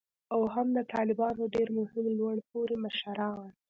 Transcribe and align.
او 0.33 0.41
هم 0.53 0.67
د 0.77 0.79
طالبانو 0.93 1.43
ډیر 1.55 1.67
مهم 1.79 2.05
لوړ 2.17 2.35
پوړي 2.49 2.75
مشران 2.85 3.49